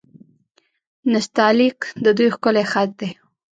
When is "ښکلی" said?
2.35-2.65